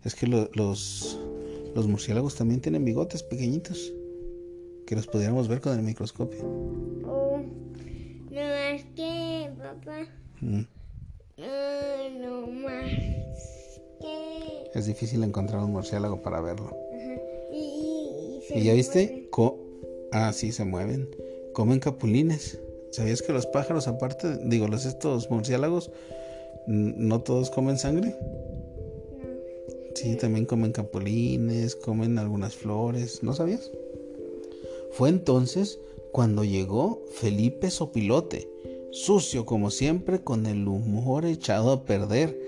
Es 0.04 0.16
que 0.16 0.28
lo- 0.28 0.50
los, 0.54 1.20
los 1.76 1.88
murciélagos 1.88 2.36
también 2.36 2.62
tienen 2.62 2.84
bigotes 2.86 3.24
pequeñitos 3.24 3.92
que 4.86 4.96
los 4.96 5.08
pudiéramos 5.08 5.48
ver 5.48 5.62
con 5.62 5.78
el 5.78 5.84
microscopio. 5.84 6.40
Oh, 7.06 7.40
no 8.32 8.42
más 8.42 8.84
que, 8.96 9.50
papá. 9.58 10.08
Mm, 10.42 10.62
Ah, 11.42 12.10
no 12.20 12.48
más 12.48 12.90
que. 14.02 14.72
Es 14.78 14.86
difícil 14.88 15.24
encontrar 15.24 15.64
un 15.64 15.72
murciélago 15.72 16.22
para 16.22 16.42
verlo. 16.42 16.68
Ajá. 16.68 17.22
Y, 17.54 17.58
y, 17.58 18.38
y 18.38 18.42
se 18.48 18.60
¿Y 18.60 18.64
ya 18.64 18.74
viste? 18.74 19.28
Co- 19.32 19.58
ah, 20.12 20.34
sí, 20.34 20.52
se 20.52 20.66
mueven. 20.66 21.08
Comen 21.54 21.80
capulines. 21.80 22.60
¿Sabías 22.92 23.22
que 23.22 23.32
los 23.34 23.46
pájaros, 23.46 23.88
aparte, 23.88 24.38
digo, 24.46 24.68
los 24.68 24.86
estos 24.86 25.30
murciélagos, 25.30 25.92
no 26.68 27.22
todos 27.22 27.52
comen 27.52 27.78
sangre? 27.78 28.16
Sí, 30.02 30.16
también 30.16 30.46
comen 30.46 30.72
capulines, 30.72 31.76
comen 31.76 32.20
algunas 32.20 32.56
flores, 32.56 33.22
¿no 33.22 33.34
sabías? 33.34 33.70
Fue 34.92 35.10
entonces 35.10 35.78
cuando 36.14 36.46
llegó 36.46 37.04
Felipe 37.12 37.70
Sopilote, 37.70 38.50
sucio 38.92 39.46
como 39.46 39.72
siempre, 39.72 40.20
con 40.22 40.46
el 40.46 40.66
humor 40.70 41.26
echado 41.26 41.74
a 41.74 41.84
perder 41.84 42.40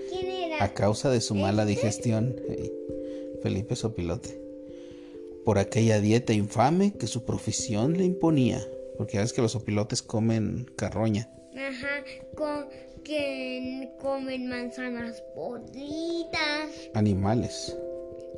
a 0.60 0.72
causa 0.72 1.10
de 1.10 1.20
su 1.20 1.34
mala 1.34 1.66
digestión. 1.66 2.34
Felipe 3.42 3.76
Sopilote. 3.76 4.40
por 5.44 5.58
aquella 5.58 6.00
dieta 6.00 6.32
infame 6.32 6.94
que 6.94 7.06
su 7.06 7.26
profesión 7.26 7.98
le 7.98 8.04
imponía. 8.04 8.66
Porque 8.96 9.14
ya 9.14 9.20
ves 9.20 9.34
que 9.34 9.42
los 9.42 9.56
opilotes 9.56 10.00
comen 10.00 10.70
carroña. 10.76 11.28
Ajá, 11.54 12.04
con, 12.34 12.66
que 13.04 13.90
comen 14.00 14.48
manzanas 14.48 15.22
podridas. 15.34 16.70
Animales 16.94 17.76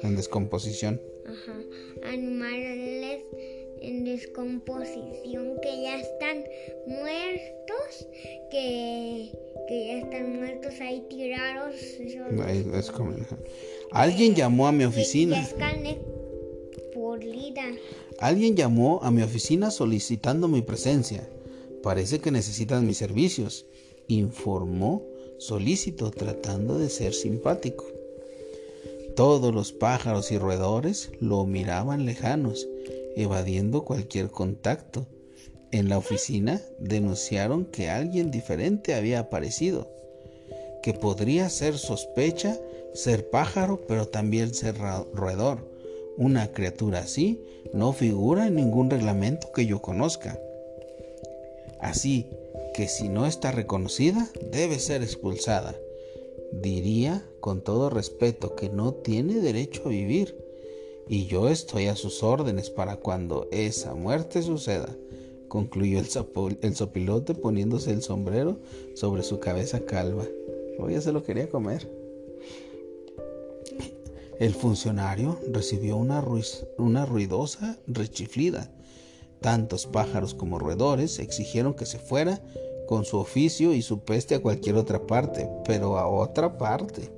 en 0.02 0.16
descomposición. 0.16 1.00
Ajá, 1.26 1.58
animales 2.04 3.22
en 3.80 4.04
descomposición 4.04 5.58
que 5.62 5.82
ya 5.82 6.00
están 6.00 6.44
muertos, 6.86 8.08
que, 8.50 9.30
que 9.68 9.86
ya 9.86 9.98
están 9.98 10.36
muertos 10.36 10.74
ahí 10.80 11.04
tirados. 11.08 11.74
Ahí 12.44 12.66
es 12.74 12.90
como- 12.90 13.14
Alguien 13.92 14.34
llamó 14.34 14.66
a 14.66 14.72
mi 14.72 14.84
oficina. 14.84 15.46
Podrida. 16.94 17.64
Alguien 18.18 18.56
llamó 18.56 19.00
a 19.02 19.10
mi 19.10 19.22
oficina 19.22 19.70
solicitando 19.70 20.48
mi 20.48 20.62
presencia. 20.62 21.28
Parece 21.82 22.20
que 22.20 22.30
necesitan 22.30 22.86
mis 22.86 22.96
servicios, 22.98 23.66
informó 24.08 25.02
solícito 25.38 26.10
tratando 26.10 26.78
de 26.78 26.88
ser 26.88 27.14
simpático. 27.14 27.86
Todos 29.16 29.54
los 29.54 29.72
pájaros 29.72 30.32
y 30.32 30.38
roedores 30.38 31.10
lo 31.20 31.44
miraban 31.46 32.04
lejanos, 32.04 32.68
evadiendo 33.16 33.84
cualquier 33.84 34.28
contacto. 34.28 35.06
En 35.70 35.88
la 35.88 35.98
oficina 35.98 36.60
denunciaron 36.78 37.64
que 37.64 37.90
alguien 37.90 38.30
diferente 38.30 38.94
había 38.94 39.20
aparecido, 39.20 39.88
que 40.82 40.94
podría 40.94 41.48
ser 41.48 41.78
sospecha 41.78 42.58
ser 42.94 43.28
pájaro, 43.28 43.80
pero 43.88 44.06
también 44.06 44.54
ser 44.54 44.76
roedor. 45.12 45.68
Una 46.16 46.52
criatura 46.52 47.00
así 47.00 47.40
no 47.72 47.92
figura 47.92 48.46
en 48.46 48.54
ningún 48.54 48.88
reglamento 48.88 49.50
que 49.52 49.66
yo 49.66 49.82
conozca. 49.82 50.38
Así 51.80 52.30
que 52.74 52.88
si 52.88 53.08
no 53.08 53.24
está 53.24 53.52
reconocida, 53.52 54.28
debe 54.50 54.78
ser 54.78 55.02
expulsada. 55.02 55.76
Diría 56.52 57.24
con 57.40 57.62
todo 57.62 57.88
respeto 57.88 58.54
que 58.54 58.68
no 58.68 58.92
tiene 58.92 59.34
derecho 59.34 59.82
a 59.86 59.88
vivir. 59.88 60.36
Y 61.08 61.26
yo 61.26 61.48
estoy 61.48 61.86
a 61.86 61.96
sus 61.96 62.22
órdenes 62.22 62.70
para 62.70 62.96
cuando 62.96 63.48
esa 63.52 63.94
muerte 63.94 64.42
suceda, 64.42 64.96
concluyó 65.48 65.98
el, 65.98 66.08
el 66.62 66.74
sopilote 66.76 67.34
poniéndose 67.34 67.90
el 67.90 68.02
sombrero 68.02 68.58
sobre 68.94 69.22
su 69.22 69.38
cabeza 69.38 69.80
calva. 69.84 70.24
Oh, 70.78 70.88
ya 70.88 71.00
se 71.00 71.12
lo 71.12 71.22
quería 71.22 71.48
comer. 71.48 71.88
El 74.40 74.54
funcionario 74.54 75.38
recibió 75.52 75.96
una, 75.96 76.20
ruis- 76.20 76.66
una 76.78 77.06
ruidosa 77.06 77.78
rechiflida. 77.86 78.72
Tantos 79.44 79.86
pájaros 79.86 80.32
como 80.32 80.58
roedores 80.58 81.18
exigieron 81.18 81.74
que 81.74 81.84
se 81.84 81.98
fuera 81.98 82.40
con 82.88 83.04
su 83.04 83.18
oficio 83.18 83.74
y 83.74 83.82
su 83.82 83.98
peste 84.00 84.34
a 84.34 84.40
cualquier 84.40 84.76
otra 84.76 85.06
parte, 85.06 85.50
pero 85.66 85.98
a 85.98 86.06
otra 86.06 86.56
parte. 86.56 87.12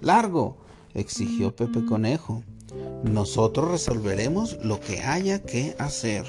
Largo, 0.00 0.56
exigió 0.94 1.54
Pepe 1.54 1.84
Conejo. 1.84 2.42
Nosotros 3.04 3.70
resolveremos 3.70 4.64
lo 4.64 4.80
que 4.80 5.02
haya 5.02 5.42
que 5.42 5.76
hacer. 5.76 6.24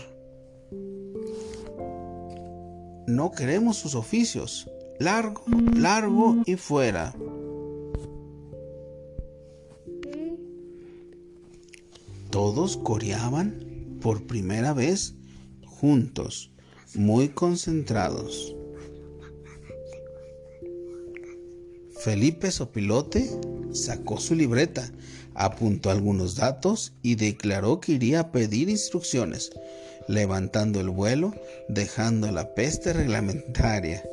No 3.07 3.31
queremos 3.31 3.77
sus 3.77 3.95
oficios. 3.95 4.69
Largo, 4.99 5.43
largo 5.73 6.35
y 6.45 6.57
fuera. 6.57 7.15
Todos 12.29 12.75
coreaban 12.75 13.62
por 14.03 14.27
primera 14.27 14.73
vez 14.73 15.15
juntos, 15.65 16.51
muy 16.93 17.29
concentrados. 17.29 18.53
Felipe 22.03 22.51
Sopilote 22.51 23.29
sacó 23.71 24.19
su 24.19 24.35
libreta, 24.35 24.91
apuntó 25.35 25.89
algunos 25.89 26.35
datos 26.35 26.91
y 27.01 27.15
declaró 27.15 27.79
que 27.79 27.93
iría 27.93 28.19
a 28.19 28.31
pedir 28.33 28.69
instrucciones, 28.69 29.51
levantando 30.09 30.81
el 30.81 30.89
vuelo, 30.89 31.33
dejando 31.69 32.29
la 32.29 32.53
peste 32.55 32.91
reglamentaria. 32.91 34.03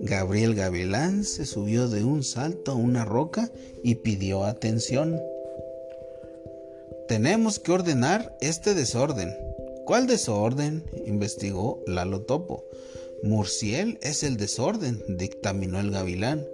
Gabriel 0.00 0.54
Gavilán 0.54 1.24
se 1.24 1.46
subió 1.46 1.88
de 1.88 2.04
un 2.04 2.22
salto 2.22 2.72
a 2.72 2.74
una 2.74 3.06
roca 3.06 3.50
y 3.82 3.94
pidió 3.94 4.44
atención. 4.44 5.18
Tenemos 7.08 7.58
que 7.58 7.72
ordenar 7.72 8.36
este 8.40 8.72
desorden. 8.72 9.36
¿Cuál 9.84 10.06
desorden? 10.06 10.84
investigó 11.04 11.82
Lalo 11.86 12.22
Topo. 12.22 12.64
Murciel 13.22 13.98
es 14.02 14.22
el 14.22 14.36
desorden, 14.38 15.02
dictaminó 15.08 15.80
el 15.80 15.90
gavilán. 15.90 16.46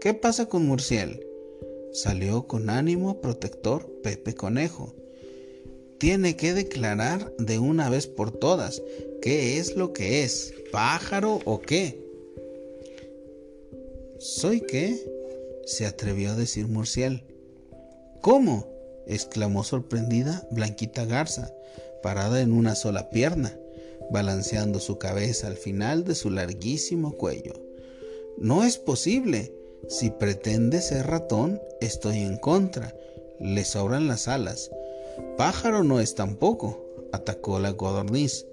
¿Qué 0.00 0.14
pasa 0.14 0.46
con 0.46 0.66
Murciel? 0.66 1.26
Salió 1.92 2.46
con 2.46 2.70
ánimo 2.70 3.20
protector 3.20 3.90
Pepe 4.02 4.34
Conejo. 4.34 4.94
Tiene 5.98 6.36
que 6.36 6.54
declarar 6.54 7.32
de 7.38 7.58
una 7.58 7.90
vez 7.90 8.06
por 8.06 8.30
todas 8.30 8.82
qué 9.20 9.58
es 9.58 9.74
lo 9.74 9.92
que 9.92 10.22
es, 10.22 10.54
pájaro 10.70 11.40
o 11.44 11.60
qué. 11.60 12.00
¿Soy 14.18 14.60
qué? 14.60 15.16
se 15.66 15.84
atrevió 15.84 16.30
a 16.30 16.36
decir 16.36 16.68
Murciel. 16.68 17.24
¿Cómo? 18.22 18.75
Exclamó 19.06 19.64
sorprendida 19.64 20.46
Blanquita 20.50 21.04
Garza, 21.04 21.52
parada 22.02 22.40
en 22.40 22.52
una 22.52 22.74
sola 22.74 23.10
pierna, 23.10 23.56
balanceando 24.10 24.80
su 24.80 24.98
cabeza 24.98 25.46
al 25.46 25.56
final 25.56 26.04
de 26.04 26.14
su 26.14 26.30
larguísimo 26.30 27.12
cuello. 27.12 27.54
No 28.38 28.64
es 28.64 28.76
posible. 28.78 29.52
Si 29.88 30.10
pretende 30.10 30.80
ser 30.80 31.06
ratón, 31.06 31.60
estoy 31.80 32.18
en 32.18 32.36
contra. 32.38 32.94
Le 33.38 33.64
sobran 33.64 34.08
las 34.08 34.28
alas. 34.28 34.70
Pájaro 35.36 35.84
no 35.84 36.00
es 36.00 36.14
tampoco, 36.14 36.84
atacó 37.12 37.58
la 37.58 37.74
codorniz. 37.74 38.46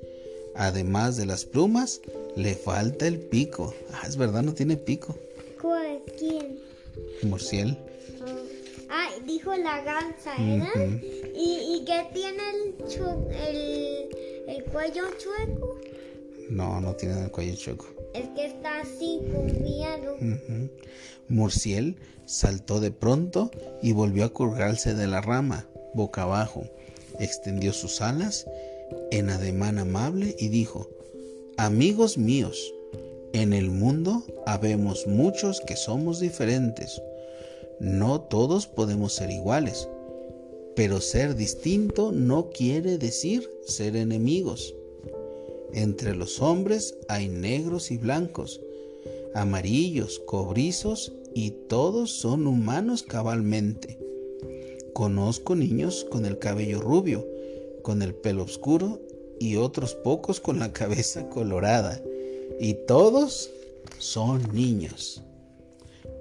Además 0.55 1.17
de 1.17 1.25
las 1.25 1.45
plumas, 1.45 2.01
le 2.35 2.55
falta 2.55 3.07
el 3.07 3.19
pico. 3.19 3.73
Ah, 3.93 4.03
es 4.07 4.17
verdad, 4.17 4.43
no 4.43 4.53
tiene 4.53 4.77
pico. 4.77 5.15
¿Cuál? 5.61 6.01
¿Quién? 6.17 6.59
Murciel. 7.23 7.77
Ah, 8.25 8.42
dijo 9.25 9.55
la 9.55 9.81
gansa, 9.81 10.33
¿verdad? 10.37 10.99
¿Y, 11.35 11.77
y 11.77 11.83
qué 11.85 12.07
tiene 12.13 12.43
el, 12.53 12.77
chu- 12.87 13.27
el, 13.47 14.09
el 14.47 14.63
cuello 14.65 15.03
chueco? 15.17 15.79
No, 16.49 16.81
no 16.81 16.93
tiene 16.95 17.23
el 17.23 17.31
cuello 17.31 17.55
choco. 17.55 17.87
Es 18.13 18.27
que 18.35 18.45
está 18.45 18.81
así, 18.81 19.21
confiado. 19.33 20.15
Ujú. 20.15 20.69
Murciel 21.29 21.95
saltó 22.25 22.79
de 22.79 22.91
pronto 22.91 23.49
y 23.81 23.93
volvió 23.93 24.25
a 24.25 24.33
colgarse 24.33 24.93
de 24.93 25.07
la 25.07 25.21
rama, 25.21 25.67
boca 25.93 26.23
abajo. 26.23 26.63
Extendió 27.19 27.73
sus 27.73 28.01
alas 28.01 28.45
en 29.11 29.29
ademán 29.29 29.79
amable 29.79 30.35
y 30.37 30.49
dijo, 30.49 30.89
Amigos 31.57 32.17
míos, 32.17 32.73
en 33.31 33.53
el 33.53 33.69
mundo 33.71 34.23
habemos 34.45 35.07
muchos 35.07 35.61
que 35.61 35.75
somos 35.75 36.19
diferentes. 36.19 37.01
No 37.79 38.21
todos 38.21 38.67
podemos 38.67 39.13
ser 39.13 39.31
iguales, 39.31 39.87
pero 40.75 41.01
ser 41.01 41.35
distinto 41.35 42.11
no 42.11 42.49
quiere 42.49 42.97
decir 42.97 43.49
ser 43.65 43.95
enemigos. 43.95 44.73
Entre 45.73 46.15
los 46.15 46.41
hombres 46.41 46.95
hay 47.07 47.29
negros 47.29 47.91
y 47.91 47.97
blancos, 47.97 48.61
amarillos, 49.33 50.19
cobrizos 50.19 51.13
y 51.33 51.51
todos 51.67 52.11
son 52.11 52.47
humanos 52.47 53.03
cabalmente. 53.03 53.99
Conozco 54.93 55.55
niños 55.55 56.05
con 56.09 56.25
el 56.25 56.37
cabello 56.37 56.79
rubio, 56.79 57.27
con 57.81 58.01
el 58.03 58.13
pelo 58.13 58.43
oscuro 58.43 59.01
y 59.39 59.55
otros 59.55 59.95
pocos 59.95 60.39
con 60.39 60.59
la 60.59 60.71
cabeza 60.71 61.29
colorada. 61.29 62.01
Y 62.59 62.75
todos 62.85 63.49
son 63.97 64.53
niños. 64.53 65.23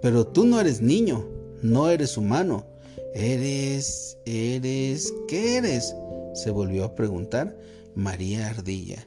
Pero 0.00 0.26
tú 0.26 0.44
no 0.44 0.60
eres 0.60 0.80
niño, 0.80 1.24
no 1.62 1.88
eres 1.88 2.16
humano. 2.16 2.66
Eres, 3.14 4.18
eres, 4.26 5.12
¿qué 5.28 5.56
eres? 5.56 5.94
Se 6.34 6.50
volvió 6.50 6.84
a 6.84 6.94
preguntar 6.94 7.56
María 7.94 8.48
Ardilla. 8.48 9.06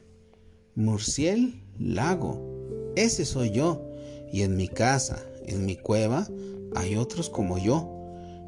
Murciel 0.74 1.62
Lago, 1.78 2.92
ese 2.96 3.24
soy 3.24 3.50
yo. 3.50 3.82
Y 4.32 4.42
en 4.42 4.56
mi 4.56 4.68
casa, 4.68 5.22
en 5.46 5.66
mi 5.66 5.76
cueva, 5.76 6.28
hay 6.74 6.96
otros 6.96 7.30
como 7.30 7.58
yo. 7.58 7.92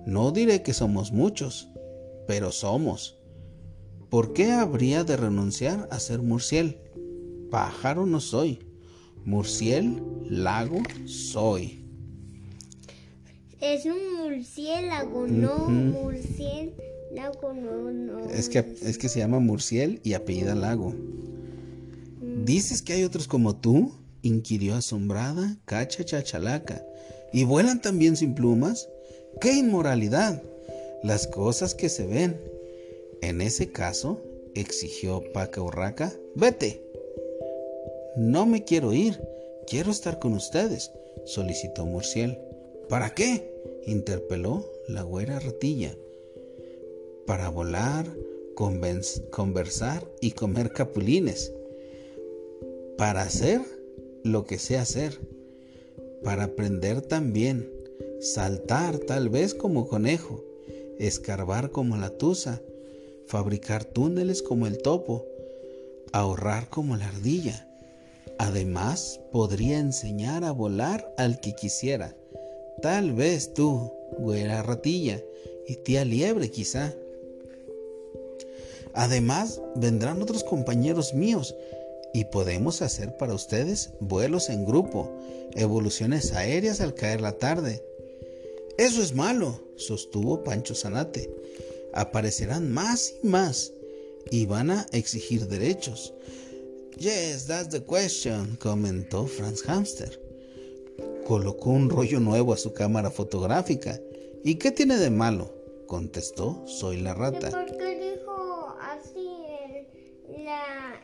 No 0.06 0.32
diré 0.32 0.62
que 0.62 0.74
somos 0.74 1.12
muchos, 1.12 1.68
pero 2.26 2.50
somos. 2.50 3.18
¿Por 4.10 4.32
qué 4.32 4.52
habría 4.52 5.04
de 5.04 5.16
renunciar 5.16 5.88
a 5.90 6.00
ser 6.00 6.22
Murciel? 6.22 6.80
Pájaro 7.50 8.06
no 8.06 8.20
soy. 8.20 8.60
Murciel, 9.24 10.02
lago, 10.28 10.78
soy. 11.04 11.87
Es 13.60 13.84
un 13.86 14.14
murciélago, 14.16 15.26
no 15.26 15.64
Ujú. 15.64 15.70
murciel, 15.70 16.74
Lago 17.12 17.52
no, 17.52 17.90
no. 17.90 18.30
Es 18.30 18.48
que, 18.48 18.58
es 18.58 18.98
que 18.98 19.08
se 19.08 19.18
llama 19.18 19.40
Murciel 19.40 20.00
y 20.04 20.12
apellida 20.12 20.54
Lago. 20.54 20.94
¿Dices 22.44 22.82
que 22.82 22.92
hay 22.92 23.04
otros 23.04 23.26
como 23.26 23.56
tú? 23.56 23.92
inquirió 24.22 24.74
asombrada 24.74 25.56
Cacha 25.64 26.04
Chachalaca. 26.04 26.84
¿Y 27.32 27.44
vuelan 27.44 27.80
también 27.80 28.16
sin 28.16 28.34
plumas? 28.34 28.88
¡Qué 29.40 29.52
inmoralidad! 29.54 30.42
Las 31.02 31.26
cosas 31.26 31.74
que 31.74 31.88
se 31.88 32.06
ven. 32.06 32.40
En 33.22 33.40
ese 33.40 33.70
caso, 33.70 34.20
exigió 34.54 35.22
Paca 35.32 35.62
Urraca, 35.62 36.12
vete. 36.34 36.82
No 38.16 38.46
me 38.46 38.64
quiero 38.64 38.92
ir, 38.92 39.20
quiero 39.66 39.90
estar 39.90 40.18
con 40.18 40.32
ustedes, 40.32 40.90
solicitó 41.24 41.86
Murciel. 41.86 42.38
¿Para 42.88 43.14
qué? 43.14 43.52
interpeló 43.86 44.64
la 44.88 45.02
güera 45.02 45.38
ratilla. 45.40 45.94
Para 47.26 47.50
volar, 47.50 48.06
conversar 49.30 50.10
y 50.20 50.32
comer 50.32 50.72
capulines. 50.72 51.52
Para 52.96 53.22
hacer 53.22 53.60
lo 54.24 54.46
que 54.46 54.58
sé 54.58 54.78
hacer. 54.78 55.20
Para 56.24 56.44
aprender 56.44 57.02
también. 57.02 57.70
Saltar 58.20 58.98
tal 58.98 59.28
vez 59.28 59.54
como 59.54 59.86
conejo. 59.86 60.42
Escarbar 60.98 61.70
como 61.70 61.96
la 61.96 62.10
tusa. 62.16 62.62
Fabricar 63.26 63.84
túneles 63.84 64.42
como 64.42 64.66
el 64.66 64.78
topo. 64.78 65.26
Ahorrar 66.12 66.68
como 66.70 66.96
la 66.96 67.08
ardilla. 67.08 67.68
Además, 68.38 69.20
podría 69.30 69.78
enseñar 69.78 70.44
a 70.44 70.52
volar 70.52 71.14
al 71.18 71.40
que 71.40 71.54
quisiera. 71.54 72.17
Tal 72.82 73.12
vez 73.12 73.54
tú, 73.54 73.92
güera 74.18 74.62
ratilla, 74.62 75.22
y 75.66 75.76
tía 75.76 76.04
liebre 76.04 76.50
quizá. 76.50 76.94
Además, 78.94 79.60
vendrán 79.76 80.22
otros 80.22 80.44
compañeros 80.44 81.12
míos 81.12 81.54
y 82.14 82.24
podemos 82.24 82.82
hacer 82.82 83.16
para 83.16 83.34
ustedes 83.34 83.90
vuelos 84.00 84.48
en 84.48 84.64
grupo, 84.64 85.12
evoluciones 85.54 86.32
aéreas 86.32 86.80
al 86.80 86.94
caer 86.94 87.20
la 87.20 87.32
tarde. 87.32 87.84
Eso 88.78 89.02
es 89.02 89.14
malo, 89.14 89.60
sostuvo 89.76 90.44
Pancho 90.44 90.74
Zanate. 90.74 91.30
Aparecerán 91.92 92.70
más 92.72 93.14
y 93.22 93.26
más 93.26 93.72
y 94.30 94.46
van 94.46 94.70
a 94.70 94.86
exigir 94.92 95.48
derechos. 95.48 96.14
Yes, 96.96 97.46
that's 97.46 97.68
the 97.68 97.82
question, 97.82 98.56
comentó 98.56 99.26
Franz 99.26 99.62
Hamster. 99.62 100.27
Colocó 101.28 101.68
un 101.68 101.90
rollo 101.90 102.20
nuevo 102.20 102.54
a 102.54 102.56
su 102.56 102.72
cámara 102.72 103.10
fotográfica. 103.10 104.00
¿Y 104.44 104.54
qué 104.54 104.72
tiene 104.72 104.96
de 104.96 105.10
malo? 105.10 105.52
contestó 105.86 106.66
Soy 106.66 107.02
la 107.02 107.12
rata. 107.12 107.50
¿Por 107.50 107.66
qué 107.76 108.14
dijo 108.16 108.74
así 108.80 109.28
la... 110.42 110.98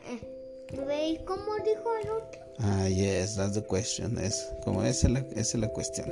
¿Veis 0.87 1.19
cómo 1.27 1.55
dijo 1.63 1.95
el 2.01 2.09
otro? 2.09 2.41
Ah, 2.57 2.89
yes, 2.89 3.35
that's 3.35 3.53
the 3.53 3.63
question. 3.63 4.17
Es 4.17 4.49
como 4.63 4.83
esa 4.83 5.05
es 5.05 5.13
la, 5.13 5.19
esa 5.19 5.39
es 5.39 5.55
la 5.55 5.69
cuestión. 5.69 6.11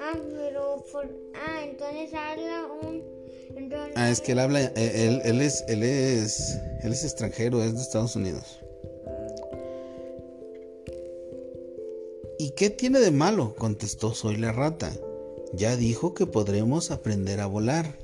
Ah, 0.00 0.18
pero... 0.32 0.84
ah, 1.34 1.62
entonces 1.62 2.12
habla 2.14 2.66
un... 2.82 3.04
ah, 3.94 4.10
es 4.10 4.20
que 4.20 4.32
él 4.32 4.40
habla... 4.40 4.60
Él, 4.74 5.22
él, 5.24 5.40
es, 5.40 5.64
él, 5.68 5.84
es, 5.84 6.58
él 6.82 6.90
es 6.90 7.04
extranjero, 7.04 7.62
es 7.62 7.74
de 7.74 7.80
Estados 7.80 8.16
Unidos. 8.16 8.58
Qué 12.58 12.70
tiene 12.70 12.98
de 12.98 13.12
malo? 13.12 13.54
contestó 13.54 14.14
Soy 14.14 14.36
la 14.36 14.50
rata. 14.50 14.92
Ya 15.54 15.76
dijo 15.76 16.12
que 16.12 16.26
podremos 16.26 16.90
aprender 16.90 17.38
a 17.38 17.46
volar. 17.46 17.96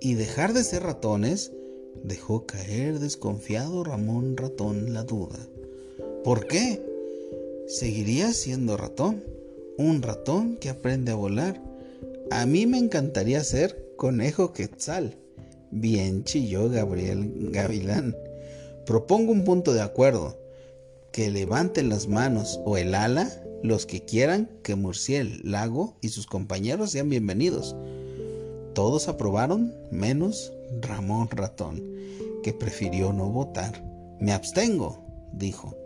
Y 0.00 0.14
dejar 0.14 0.54
de 0.54 0.64
ser 0.64 0.82
ratones, 0.82 1.52
dejó 2.02 2.46
caer 2.46 2.98
desconfiado 2.98 3.84
Ramón 3.84 4.36
Ratón 4.36 4.92
la 4.92 5.04
duda. 5.04 5.38
¿Por 6.24 6.48
qué? 6.48 6.82
Seguiría 7.68 8.32
siendo 8.32 8.76
ratón, 8.76 9.22
un 9.78 10.02
ratón 10.02 10.56
que 10.56 10.68
aprende 10.68 11.12
a 11.12 11.14
volar. 11.14 11.62
A 12.32 12.44
mí 12.44 12.66
me 12.66 12.78
encantaría 12.78 13.44
ser 13.44 13.94
conejo 13.96 14.52
quetzal. 14.52 15.16
Bien 15.70 16.24
chilló 16.24 16.68
Gabriel 16.68 17.50
Gavilán. 17.52 18.16
Propongo 18.84 19.30
un 19.30 19.44
punto 19.44 19.72
de 19.74 19.80
acuerdo 19.80 20.39
que 21.12 21.30
levanten 21.30 21.88
las 21.88 22.08
manos 22.08 22.60
o 22.64 22.76
el 22.76 22.94
ala 22.94 23.30
los 23.62 23.84
que 23.84 24.04
quieran 24.04 24.48
que 24.62 24.74
Murciel, 24.74 25.40
Lago 25.44 25.96
y 26.00 26.08
sus 26.08 26.26
compañeros 26.26 26.92
sean 26.92 27.08
bienvenidos. 27.08 27.76
Todos 28.74 29.08
aprobaron, 29.08 29.74
menos 29.90 30.52
Ramón 30.80 31.28
Ratón, 31.30 31.82
que 32.42 32.52
prefirió 32.52 33.12
no 33.12 33.28
votar. 33.28 33.84
Me 34.20 34.32
abstengo, 34.32 35.04
dijo. 35.32 35.76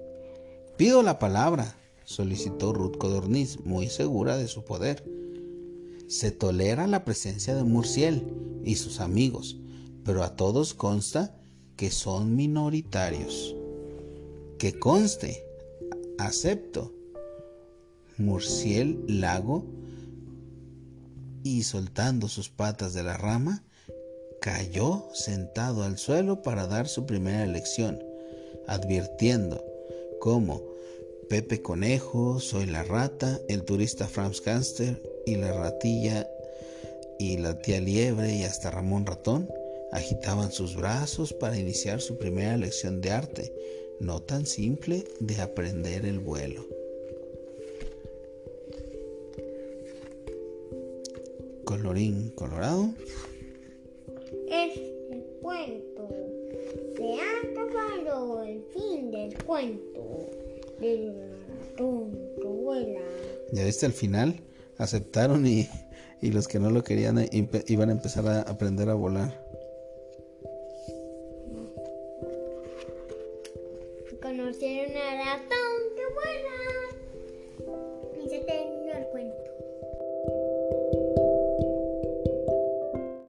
Pido 0.76 1.02
la 1.02 1.18
palabra, 1.18 1.76
solicitó 2.04 2.72
Ruth 2.72 2.98
Codorniz, 2.98 3.60
muy 3.64 3.88
segura 3.88 4.36
de 4.36 4.48
su 4.48 4.64
poder. 4.64 5.04
Se 6.06 6.30
tolera 6.30 6.86
la 6.86 7.04
presencia 7.04 7.54
de 7.54 7.64
Murciel 7.64 8.60
y 8.64 8.76
sus 8.76 9.00
amigos, 9.00 9.56
pero 10.04 10.22
a 10.22 10.36
todos 10.36 10.74
consta 10.74 11.34
que 11.76 11.90
son 11.90 12.36
minoritarios. 12.36 13.56
Que 14.58 14.78
conste, 14.78 15.46
acepto. 16.18 16.92
Murciel 18.16 19.04
Lago 19.08 19.64
y 21.44 21.62
soltando 21.62 22.28
sus 22.28 22.48
patas 22.48 22.94
de 22.94 23.02
la 23.02 23.16
rama, 23.16 23.64
cayó 24.40 25.08
sentado 25.12 25.84
al 25.84 25.98
suelo 25.98 26.42
para 26.42 26.66
dar 26.66 26.88
su 26.88 27.06
primera 27.06 27.46
lección, 27.46 28.02
advirtiendo 28.66 29.64
cómo 30.20 30.62
Pepe 31.28 31.62
Conejo, 31.62 32.40
Soy 32.40 32.66
la 32.66 32.82
Rata, 32.82 33.40
el 33.48 33.64
turista 33.64 34.06
Franz 34.06 34.42
Ganster 34.42 35.00
y 35.26 35.36
la 35.36 35.52
ratilla 35.52 36.28
y 37.18 37.36
la 37.36 37.58
tía 37.58 37.80
Liebre 37.80 38.34
y 38.34 38.44
hasta 38.44 38.70
Ramón 38.70 39.06
Ratón 39.06 39.48
agitaban 39.92 40.50
sus 40.50 40.76
brazos 40.76 41.32
para 41.32 41.58
iniciar 41.58 42.00
su 42.00 42.18
primera 42.18 42.56
lección 42.56 43.00
de 43.00 43.10
arte, 43.12 43.52
no 44.04 44.20
tan 44.20 44.44
simple 44.44 45.04
de 45.20 45.40
aprender 45.40 46.04
el 46.04 46.18
vuelo. 46.18 46.66
Colorín 51.64 52.30
colorado. 52.30 52.90
Este 54.48 55.24
cuento 55.40 56.08
se 56.96 57.14
ha 57.14 57.50
acabado 57.50 58.44
el 58.44 58.62
fin 58.74 59.10
del 59.10 59.42
cuento 59.44 60.30
del 60.80 61.14
ratón 61.70 62.12
vuela. 62.42 63.00
Ya 63.52 63.64
viste 63.64 63.86
al 63.86 63.92
final, 63.92 64.40
aceptaron 64.76 65.46
y, 65.46 65.68
y 66.20 66.30
los 66.30 66.46
que 66.46 66.58
no 66.58 66.70
lo 66.70 66.84
querían 66.84 67.18
eh, 67.18 67.48
iban 67.68 67.88
a 67.88 67.92
empezar 67.92 68.28
a 68.28 68.42
aprender 68.42 68.90
a 68.90 68.94
volar. 68.94 69.43